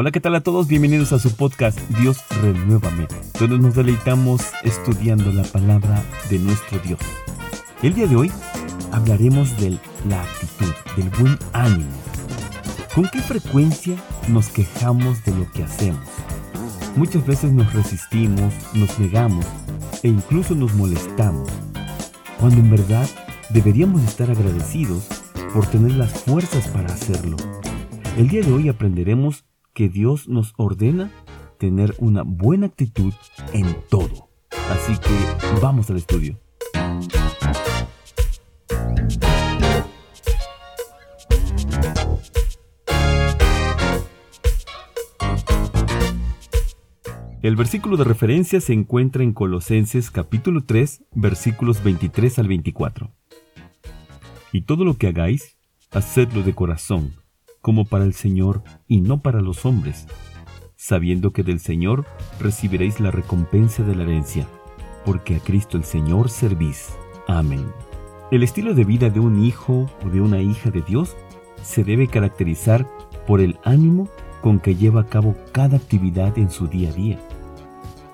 Hola, 0.00 0.12
¿qué 0.12 0.20
tal 0.20 0.34
a 0.34 0.40
todos? 0.40 0.66
Bienvenidos 0.66 1.12
a 1.12 1.18
su 1.18 1.36
podcast 1.36 1.78
Dios 2.00 2.24
Renuévame, 2.40 3.06
donde 3.38 3.58
nos 3.58 3.74
deleitamos 3.74 4.40
estudiando 4.62 5.30
la 5.30 5.42
palabra 5.42 6.02
de 6.30 6.38
nuestro 6.38 6.78
Dios. 6.78 6.98
El 7.82 7.92
día 7.92 8.06
de 8.06 8.16
hoy 8.16 8.32
hablaremos 8.92 9.54
de 9.60 9.78
la 10.08 10.22
actitud, 10.22 10.72
del 10.96 11.10
buen 11.20 11.38
ánimo. 11.52 11.90
¿Con 12.94 13.10
qué 13.10 13.20
frecuencia 13.20 13.94
nos 14.28 14.48
quejamos 14.48 15.22
de 15.26 15.34
lo 15.34 15.52
que 15.52 15.64
hacemos? 15.64 16.08
Muchas 16.96 17.26
veces 17.26 17.52
nos 17.52 17.70
resistimos, 17.74 18.54
nos 18.72 18.98
negamos 18.98 19.44
e 20.02 20.08
incluso 20.08 20.54
nos 20.54 20.72
molestamos, 20.72 21.50
cuando 22.40 22.60
en 22.60 22.70
verdad 22.70 23.06
deberíamos 23.50 24.02
estar 24.02 24.30
agradecidos 24.30 25.06
por 25.52 25.66
tener 25.66 25.92
las 25.92 26.10
fuerzas 26.10 26.66
para 26.68 26.86
hacerlo. 26.86 27.36
El 28.16 28.28
día 28.28 28.42
de 28.42 28.52
hoy 28.52 28.68
aprenderemos 28.68 29.44
que 29.74 29.88
Dios 29.90 30.26
nos 30.26 30.54
ordena 30.56 31.12
tener 31.58 31.94
una 31.98 32.22
buena 32.22 32.66
actitud 32.66 33.12
en 33.52 33.76
todo. 33.90 34.30
Así 34.70 34.98
que 34.98 35.60
vamos 35.60 35.90
al 35.90 35.98
estudio. 35.98 36.40
El 47.42 47.56
versículo 47.56 47.96
de 47.96 48.04
referencia 48.04 48.60
se 48.60 48.74
encuentra 48.74 49.22
en 49.22 49.32
Colosenses 49.32 50.10
capítulo 50.10 50.62
3, 50.64 51.04
versículos 51.14 51.82
23 51.82 52.38
al 52.38 52.48
24. 52.48 53.10
Y 54.52 54.62
todo 54.62 54.84
lo 54.84 54.98
que 54.98 55.06
hagáis, 55.06 55.56
hacedlo 55.90 56.42
de 56.42 56.54
corazón, 56.54 57.14
como 57.62 57.86
para 57.86 58.04
el 58.04 58.12
Señor 58.12 58.62
y 58.86 59.00
no 59.00 59.22
para 59.22 59.40
los 59.40 59.64
hombres, 59.64 60.06
sabiendo 60.76 61.32
que 61.32 61.42
del 61.42 61.60
Señor 61.60 62.04
recibiréis 62.38 63.00
la 63.00 63.10
recompensa 63.10 63.84
de 63.84 63.96
la 63.96 64.02
herencia, 64.02 64.46
porque 65.06 65.36
a 65.36 65.38
Cristo 65.38 65.78
el 65.78 65.84
Señor 65.84 66.28
servís. 66.28 66.90
Amén. 67.26 67.64
El 68.30 68.42
estilo 68.42 68.74
de 68.74 68.84
vida 68.84 69.08
de 69.08 69.20
un 69.20 69.42
hijo 69.42 69.90
o 70.04 70.10
de 70.10 70.20
una 70.20 70.42
hija 70.42 70.70
de 70.70 70.82
Dios 70.82 71.16
se 71.62 71.84
debe 71.84 72.06
caracterizar 72.06 72.86
por 73.26 73.40
el 73.40 73.58
ánimo 73.64 74.10
con 74.40 74.60
que 74.60 74.76
lleva 74.76 75.02
a 75.02 75.06
cabo 75.06 75.34
cada 75.52 75.76
actividad 75.76 76.38
en 76.38 76.50
su 76.50 76.66
día 76.66 76.90
a 76.90 76.92
día. 76.92 77.18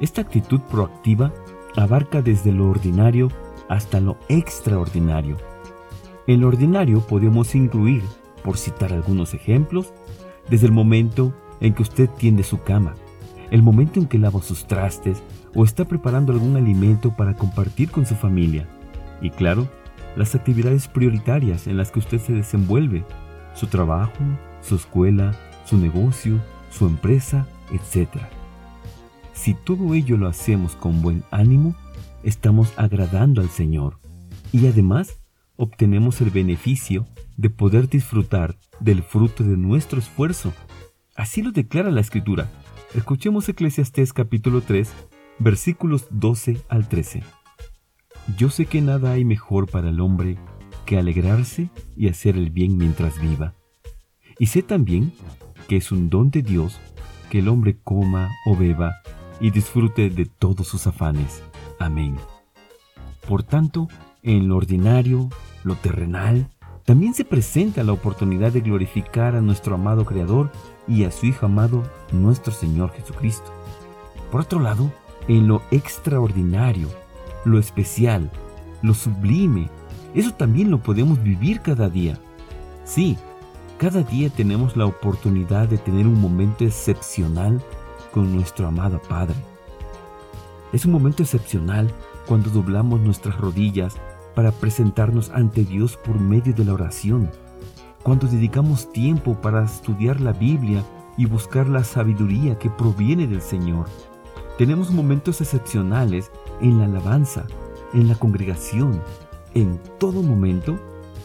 Esta 0.00 0.20
actitud 0.20 0.60
proactiva 0.60 1.32
abarca 1.76 2.22
desde 2.22 2.52
lo 2.52 2.68
ordinario 2.68 3.28
hasta 3.68 4.00
lo 4.00 4.16
extraordinario. 4.28 5.36
En 6.26 6.40
lo 6.40 6.48
ordinario 6.48 7.00
podemos 7.00 7.54
incluir 7.54 8.02
por 8.42 8.58
citar 8.58 8.92
algunos 8.92 9.34
ejemplos, 9.34 9.92
desde 10.48 10.66
el 10.66 10.72
momento 10.72 11.32
en 11.60 11.74
que 11.74 11.82
usted 11.82 12.08
tiende 12.10 12.42
su 12.42 12.62
cama, 12.62 12.94
el 13.50 13.62
momento 13.62 14.00
en 14.00 14.06
que 14.06 14.18
lava 14.18 14.42
sus 14.42 14.66
trastes 14.66 15.22
o 15.54 15.64
está 15.64 15.84
preparando 15.84 16.32
algún 16.32 16.56
alimento 16.56 17.14
para 17.14 17.36
compartir 17.36 17.90
con 17.90 18.06
su 18.06 18.14
familia. 18.14 18.66
Y 19.20 19.30
claro, 19.30 19.68
las 20.16 20.34
actividades 20.34 20.88
prioritarias 20.88 21.66
en 21.66 21.76
las 21.76 21.90
que 21.90 22.00
usted 22.00 22.18
se 22.18 22.32
desenvuelve, 22.32 23.04
su 23.54 23.66
trabajo, 23.66 24.18
su 24.60 24.76
escuela, 24.76 25.32
su 25.64 25.76
negocio, 25.78 26.40
su 26.70 26.86
empresa, 26.86 27.46
etc. 27.70 28.08
Si 29.32 29.54
todo 29.54 29.94
ello 29.94 30.16
lo 30.16 30.28
hacemos 30.28 30.76
con 30.76 31.02
buen 31.02 31.24
ánimo, 31.30 31.74
estamos 32.22 32.72
agradando 32.76 33.40
al 33.40 33.48
Señor 33.48 33.98
y 34.52 34.66
además 34.66 35.18
obtenemos 35.56 36.20
el 36.20 36.30
beneficio 36.30 37.06
de 37.36 37.50
poder 37.50 37.88
disfrutar 37.88 38.56
del 38.80 39.02
fruto 39.02 39.44
de 39.44 39.56
nuestro 39.56 39.98
esfuerzo. 39.98 40.52
Así 41.16 41.42
lo 41.42 41.50
declara 41.50 41.90
la 41.90 42.00
Escritura. 42.00 42.50
Escuchemos 42.94 43.48
Eclesiastés 43.48 44.12
capítulo 44.12 44.60
3, 44.60 44.92
versículos 45.38 46.06
12 46.10 46.58
al 46.68 46.88
13. 46.88 47.22
Yo 48.36 48.50
sé 48.50 48.66
que 48.66 48.80
nada 48.80 49.12
hay 49.12 49.24
mejor 49.24 49.68
para 49.68 49.88
el 49.88 50.00
hombre 50.00 50.38
que 50.86 50.98
alegrarse 50.98 51.70
y 51.96 52.08
hacer 52.08 52.36
el 52.36 52.50
bien 52.50 52.76
mientras 52.76 53.20
viva. 53.20 53.54
Y 54.38 54.46
sé 54.46 54.62
también 54.62 55.12
que 55.68 55.76
es 55.76 55.92
un 55.92 56.10
don 56.10 56.30
de 56.30 56.42
Dios 56.42 56.80
que 57.30 57.38
el 57.38 57.48
hombre 57.48 57.76
coma 57.82 58.30
o 58.44 58.56
beba 58.56 58.96
y 59.40 59.50
disfrute 59.50 60.10
de 60.10 60.26
todos 60.26 60.68
sus 60.68 60.86
afanes. 60.86 61.42
Amén. 61.78 62.16
Por 63.26 63.42
tanto, 63.42 63.88
en 64.22 64.48
lo 64.48 64.56
ordinario, 64.56 65.28
lo 65.64 65.74
terrenal, 65.76 66.48
también 66.84 67.14
se 67.14 67.24
presenta 67.24 67.84
la 67.84 67.92
oportunidad 67.92 68.52
de 68.52 68.60
glorificar 68.60 69.36
a 69.36 69.40
nuestro 69.40 69.76
amado 69.76 70.04
Creador 70.04 70.50
y 70.88 71.04
a 71.04 71.10
su 71.10 71.26
Hijo 71.26 71.46
amado, 71.46 71.84
nuestro 72.12 72.52
Señor 72.52 72.92
Jesucristo. 72.92 73.52
Por 74.30 74.42
otro 74.42 74.60
lado, 74.60 74.92
en 75.28 75.46
lo 75.46 75.62
extraordinario, 75.70 76.88
lo 77.44 77.58
especial, 77.58 78.30
lo 78.82 78.94
sublime, 78.94 79.70
eso 80.14 80.32
también 80.32 80.70
lo 80.70 80.78
podemos 80.78 81.22
vivir 81.22 81.60
cada 81.60 81.88
día. 81.88 82.18
Sí, 82.84 83.16
cada 83.82 84.04
día 84.04 84.30
tenemos 84.30 84.76
la 84.76 84.86
oportunidad 84.86 85.66
de 85.66 85.76
tener 85.76 86.06
un 86.06 86.20
momento 86.20 86.62
excepcional 86.62 87.60
con 88.12 88.32
nuestro 88.32 88.68
amado 88.68 89.02
Padre. 89.08 89.34
Es 90.72 90.84
un 90.86 90.92
momento 90.92 91.24
excepcional 91.24 91.90
cuando 92.28 92.48
doblamos 92.50 93.00
nuestras 93.00 93.36
rodillas 93.38 93.96
para 94.36 94.52
presentarnos 94.52 95.30
ante 95.30 95.64
Dios 95.64 95.96
por 95.96 96.20
medio 96.20 96.54
de 96.54 96.64
la 96.64 96.74
oración, 96.74 97.28
cuando 98.04 98.28
dedicamos 98.28 98.92
tiempo 98.92 99.34
para 99.40 99.64
estudiar 99.64 100.20
la 100.20 100.32
Biblia 100.32 100.84
y 101.16 101.26
buscar 101.26 101.66
la 101.66 101.82
sabiduría 101.82 102.56
que 102.60 102.70
proviene 102.70 103.26
del 103.26 103.42
Señor. 103.42 103.86
Tenemos 104.58 104.92
momentos 104.92 105.40
excepcionales 105.40 106.30
en 106.60 106.78
la 106.78 106.84
alabanza, 106.84 107.46
en 107.94 108.06
la 108.06 108.14
congregación. 108.14 109.02
En 109.54 109.80
todo 109.98 110.22
momento 110.22 110.78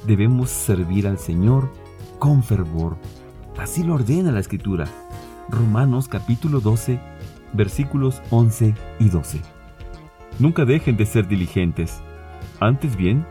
debemos 0.07 0.49
servir 0.49 1.05
al 1.05 1.19
Señor 1.19 1.69
con 2.19 2.43
fervor. 2.43 2.97
Así 3.57 3.83
lo 3.83 3.95
ordena 3.95 4.31
la 4.31 4.39
Escritura. 4.39 4.85
Romanos 5.49 6.07
capítulo 6.07 6.59
12, 6.59 6.99
versículos 7.53 8.21
11 8.29 8.75
y 8.99 9.09
12. 9.09 9.41
Nunca 10.39 10.65
dejen 10.65 10.97
de 10.97 11.05
ser 11.05 11.27
diligentes 11.27 12.01
antes 12.59 12.95
bien, 12.95 13.25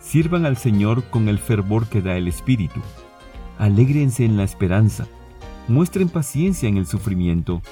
sirvan 0.00 0.44
al 0.44 0.56
Señor 0.56 1.04
con 1.04 1.28
el 1.28 1.38
fervor 1.38 1.86
que 1.86 2.02
da 2.02 2.16
el 2.16 2.26
Espíritu. 2.26 2.80
Alégrense 3.58 4.24
en 4.24 4.36
la 4.36 4.42
esperanza, 4.42 5.06
muestren 5.68 6.08
paciencia 6.08 6.68
en 6.68 6.76
el 6.76 6.86
sufrimiento, 6.86 7.62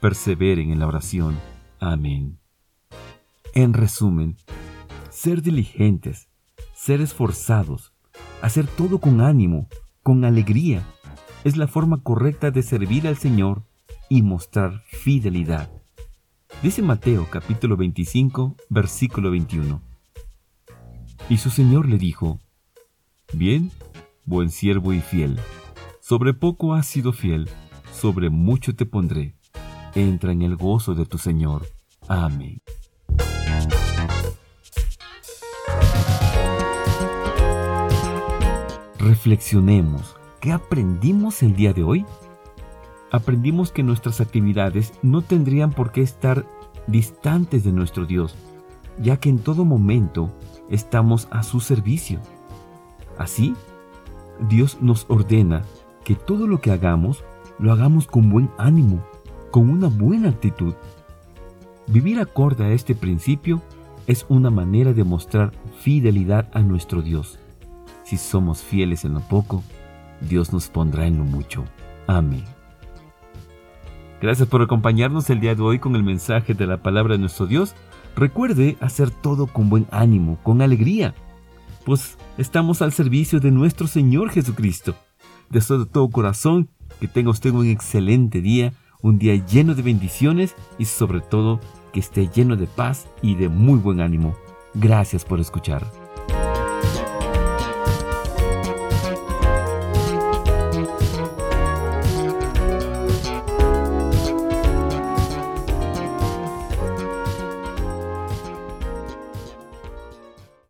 perseveren 0.00 0.70
en 0.70 0.78
la 0.78 0.86
oración. 0.86 1.38
Amén. 1.80 2.38
En 3.54 3.72
resumen, 3.72 4.36
ser 5.08 5.40
diligentes, 5.40 6.28
ser 6.74 7.00
esforzados, 7.00 7.94
hacer 8.42 8.66
todo 8.66 8.98
con 8.98 9.22
ánimo, 9.22 9.68
con 10.02 10.24
alegría, 10.24 10.82
es 11.44 11.56
la 11.56 11.68
forma 11.68 12.02
correcta 12.02 12.50
de 12.50 12.62
servir 12.62 13.06
al 13.06 13.16
Señor 13.16 13.64
y 14.08 14.22
mostrar 14.22 14.82
fidelidad. 14.86 15.70
Dice 16.62 16.82
Mateo 16.82 17.26
capítulo 17.30 17.76
25, 17.76 18.56
versículo 18.68 19.30
21. 19.30 19.82
Y 21.28 21.38
su 21.38 21.50
señor 21.50 21.88
le 21.88 21.98
dijo, 21.98 22.40
Bien, 23.32 23.70
buen 24.24 24.50
siervo 24.50 24.92
y 24.92 25.00
fiel, 25.00 25.38
sobre 26.00 26.34
poco 26.34 26.74
has 26.74 26.86
sido 26.86 27.12
fiel, 27.12 27.48
sobre 27.92 28.28
mucho 28.28 28.74
te 28.74 28.86
pondré. 28.86 29.36
Entra 29.94 30.32
en 30.32 30.42
el 30.42 30.56
gozo 30.56 30.94
de 30.94 31.06
tu 31.06 31.18
Señor. 31.18 31.66
Amén. 32.08 32.60
Reflexionemos. 39.02 40.14
¿Qué 40.38 40.52
aprendimos 40.52 41.42
el 41.42 41.56
día 41.56 41.72
de 41.72 41.82
hoy? 41.82 42.06
Aprendimos 43.10 43.72
que 43.72 43.82
nuestras 43.82 44.20
actividades 44.20 44.92
no 45.02 45.22
tendrían 45.22 45.72
por 45.72 45.90
qué 45.90 46.02
estar 46.02 46.46
distantes 46.86 47.64
de 47.64 47.72
nuestro 47.72 48.06
Dios, 48.06 48.36
ya 49.00 49.16
que 49.16 49.28
en 49.28 49.40
todo 49.40 49.64
momento 49.64 50.30
estamos 50.70 51.26
a 51.32 51.42
su 51.42 51.58
servicio. 51.58 52.20
Así, 53.18 53.56
Dios 54.48 54.78
nos 54.80 55.04
ordena 55.08 55.62
que 56.04 56.14
todo 56.14 56.46
lo 56.46 56.60
que 56.60 56.70
hagamos 56.70 57.24
lo 57.58 57.72
hagamos 57.72 58.06
con 58.06 58.30
buen 58.30 58.50
ánimo, 58.56 59.04
con 59.50 59.68
una 59.68 59.88
buena 59.88 60.28
actitud. 60.28 60.74
Vivir 61.88 62.20
acorde 62.20 62.66
a 62.66 62.70
este 62.70 62.94
principio 62.94 63.62
es 64.06 64.26
una 64.28 64.50
manera 64.50 64.92
de 64.92 65.02
mostrar 65.02 65.50
fidelidad 65.80 66.48
a 66.52 66.60
nuestro 66.60 67.02
Dios. 67.02 67.40
Si 68.04 68.16
somos 68.16 68.62
fieles 68.62 69.04
en 69.04 69.14
lo 69.14 69.20
poco, 69.20 69.62
Dios 70.20 70.52
nos 70.52 70.68
pondrá 70.68 71.06
en 71.06 71.18
lo 71.18 71.24
mucho. 71.24 71.64
Amén. 72.06 72.44
Gracias 74.20 74.48
por 74.48 74.62
acompañarnos 74.62 75.28
el 75.30 75.40
día 75.40 75.54
de 75.54 75.62
hoy 75.62 75.78
con 75.78 75.96
el 75.96 76.04
mensaje 76.04 76.54
de 76.54 76.66
la 76.66 76.82
palabra 76.82 77.14
de 77.14 77.18
nuestro 77.18 77.46
Dios. 77.46 77.74
Recuerde 78.14 78.76
hacer 78.80 79.10
todo 79.10 79.46
con 79.46 79.68
buen 79.68 79.86
ánimo, 79.90 80.38
con 80.42 80.62
alegría, 80.62 81.14
pues 81.84 82.18
estamos 82.38 82.82
al 82.82 82.92
servicio 82.92 83.40
de 83.40 83.50
nuestro 83.50 83.86
Señor 83.86 84.30
Jesucristo. 84.30 84.94
Deseo 85.50 85.78
de 85.78 85.86
todo 85.86 86.10
corazón 86.10 86.68
que 87.00 87.08
tenga 87.08 87.30
usted 87.30 87.50
un 87.50 87.66
excelente 87.66 88.40
día, 88.40 88.72
un 89.02 89.18
día 89.18 89.34
lleno 89.34 89.74
de 89.74 89.82
bendiciones 89.82 90.54
y 90.78 90.84
sobre 90.84 91.20
todo 91.20 91.60
que 91.92 92.00
esté 92.00 92.28
lleno 92.28 92.56
de 92.56 92.66
paz 92.66 93.08
y 93.22 93.34
de 93.34 93.48
muy 93.48 93.78
buen 93.78 94.00
ánimo. 94.00 94.36
Gracias 94.74 95.24
por 95.24 95.40
escuchar. 95.40 96.01